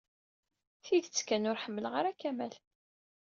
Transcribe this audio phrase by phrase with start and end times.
[0.83, 2.53] Tidet kan, ur ḥemmleɣ ara Kamal.